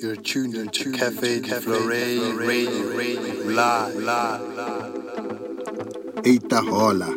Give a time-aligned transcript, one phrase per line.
[0.00, 2.70] You're tuned into Cafe de Flore Radio, Radio,
[3.46, 4.40] live, live.
[6.22, 7.12] Eita Hola.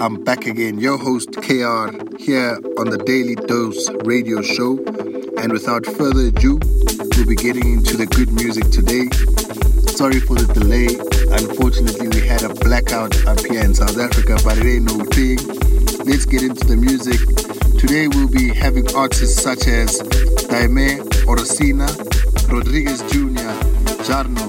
[0.00, 4.78] I'm back again, your host KR, here on the Daily Dose radio show.
[5.38, 6.58] And without further ado,
[7.14, 9.08] we'll be getting into the good music today.
[9.94, 10.98] Sorry for the delay.
[11.30, 15.38] Unfortunately, we had a blackout up here in South Africa, but it ain't no thing.
[16.04, 17.20] Let's get into the music.
[17.78, 20.00] Today, we'll be having artists such as
[20.50, 22.07] Daime Orosina,
[22.48, 23.52] Rodriguez Jr.,
[24.08, 24.46] Jarno,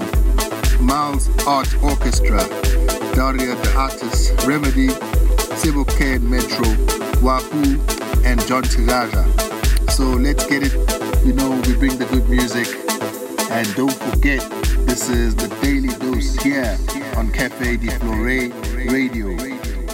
[0.80, 2.38] Miles Art Orchestra,
[3.14, 4.88] Daria the Artist, Remedy,
[5.60, 6.66] Sebo Ken Metro,
[7.20, 7.78] Wahoo,
[8.24, 9.24] and John Tigaja.
[9.90, 10.72] So let's get it.
[11.26, 12.68] You know, we bring the good music.
[13.50, 14.40] And don't forget,
[14.86, 16.78] this is the Daily Dose here
[17.16, 18.48] on Cafe de Flore
[18.90, 19.28] Radio.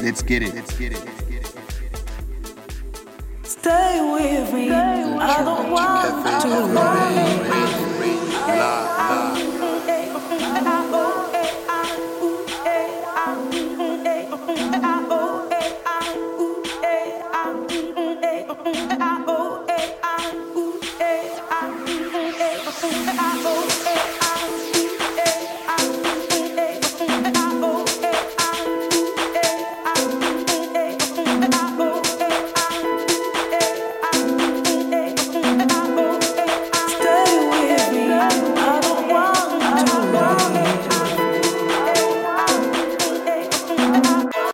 [0.00, 0.54] Let's get it.
[0.54, 1.02] Let's get it.
[3.42, 4.70] Stay with me.
[4.70, 7.85] I don't want Cafe de to
[43.86, 44.45] Thank you.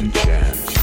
[0.00, 0.77] Give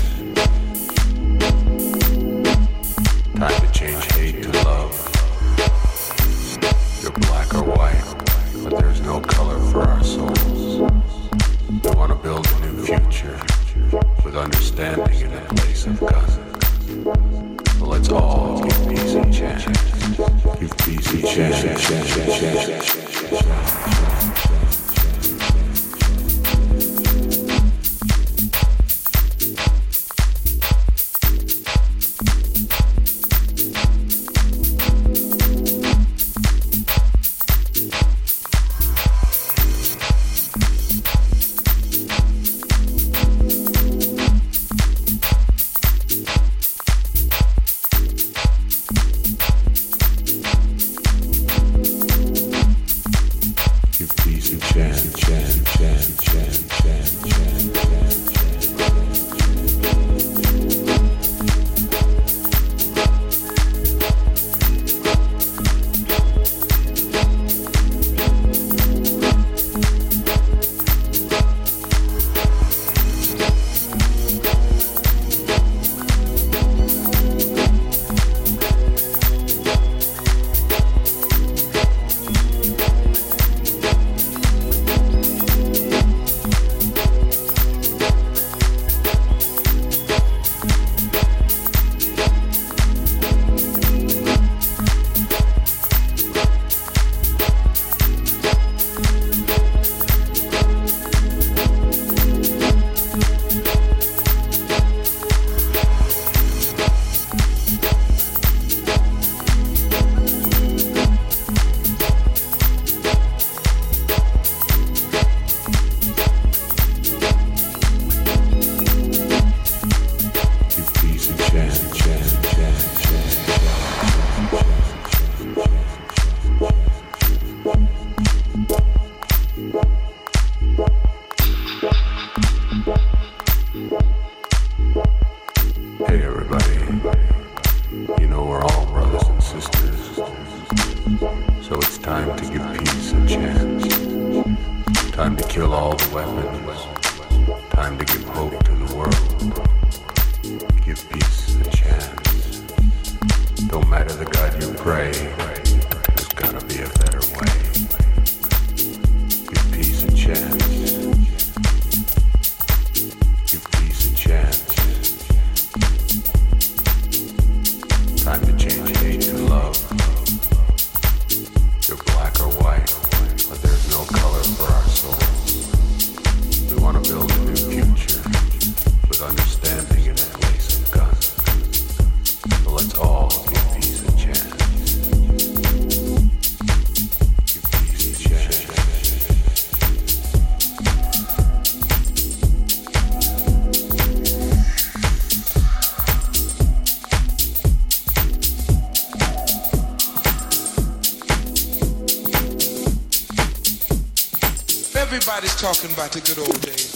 [205.36, 206.95] Everybody's talking about the good old days,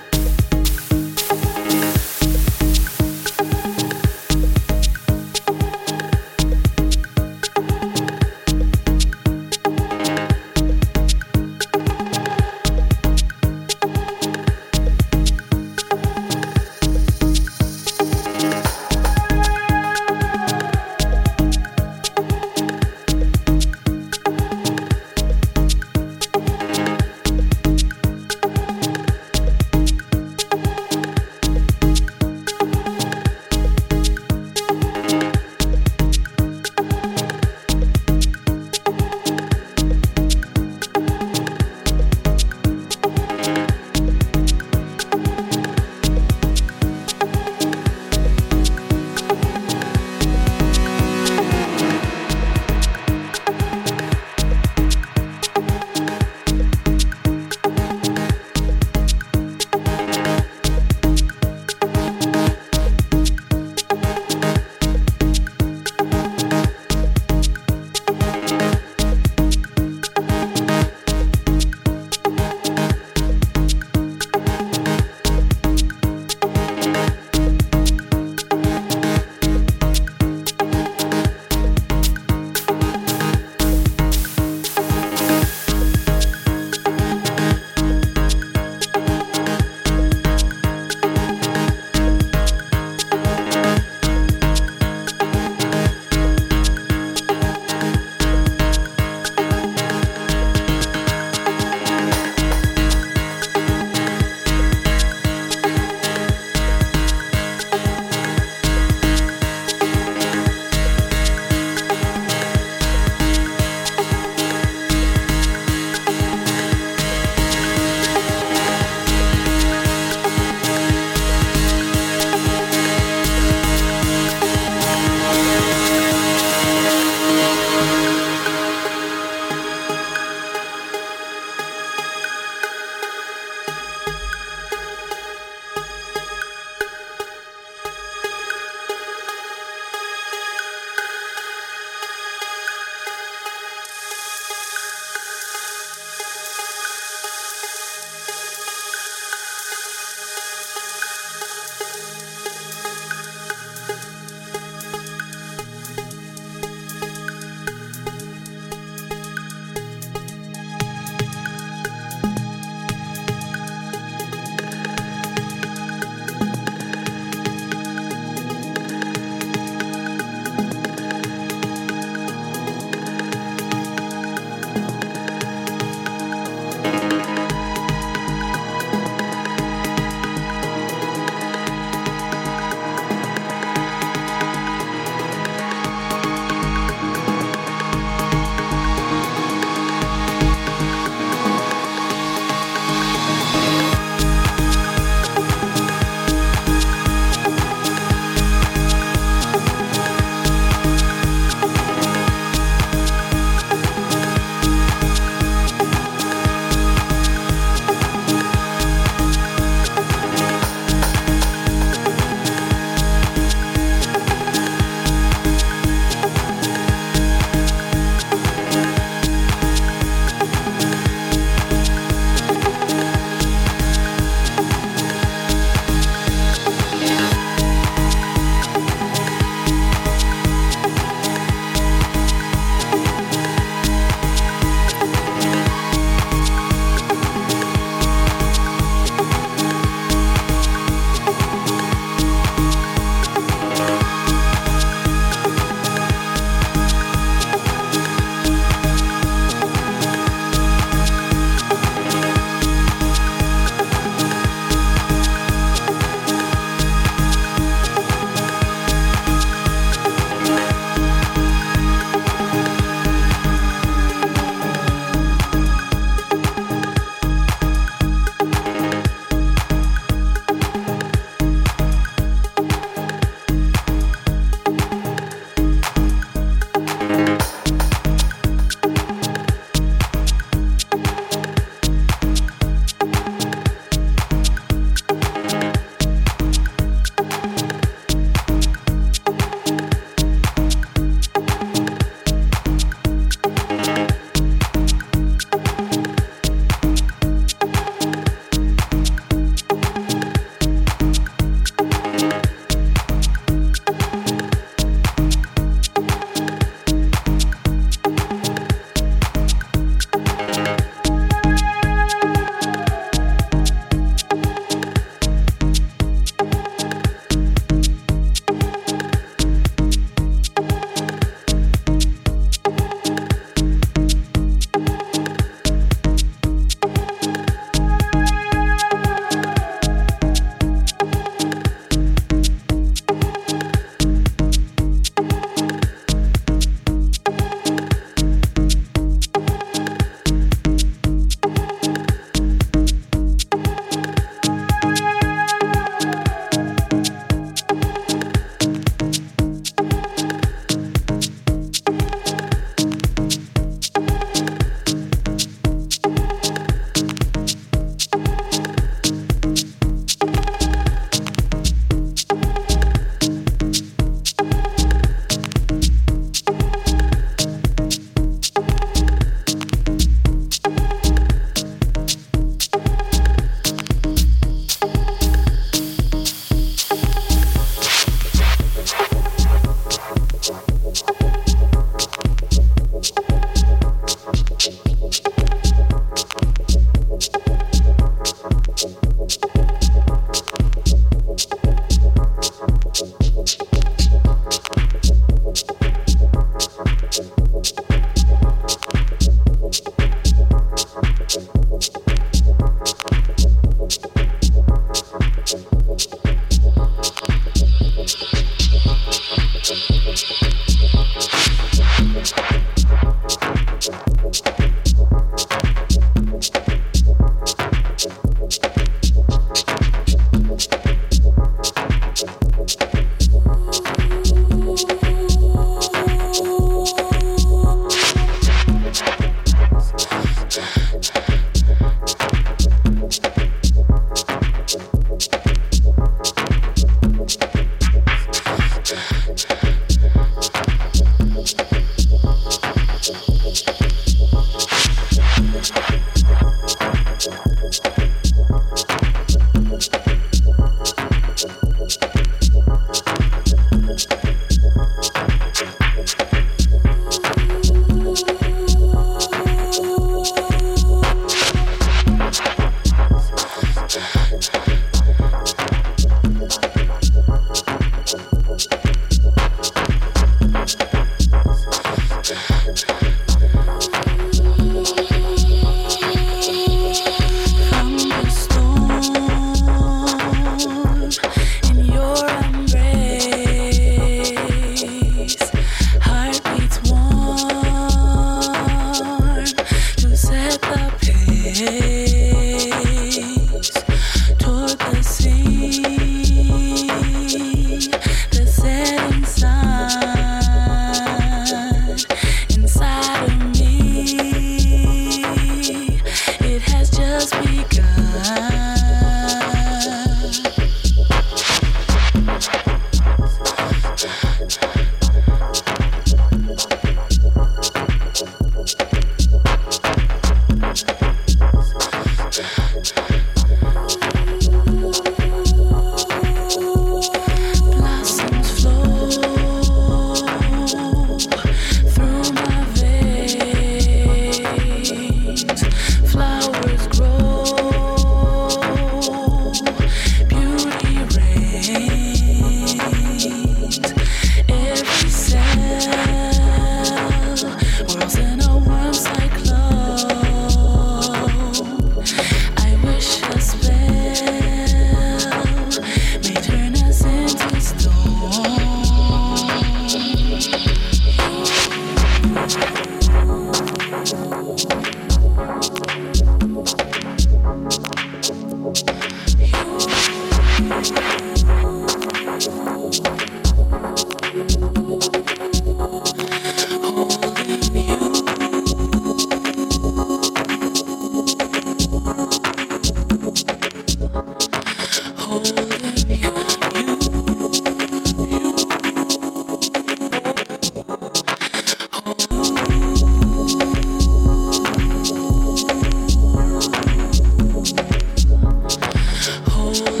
[599.71, 600.00] Holding